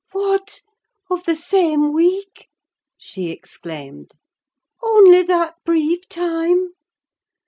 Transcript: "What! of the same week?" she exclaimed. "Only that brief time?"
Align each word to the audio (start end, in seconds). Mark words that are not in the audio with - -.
"What! 0.13 0.63
of 1.11 1.25
the 1.25 1.35
same 1.35 1.93
week?" 1.93 2.47
she 2.97 3.29
exclaimed. 3.29 4.13
"Only 4.81 5.21
that 5.21 5.57
brief 5.63 6.09
time?" 6.09 6.69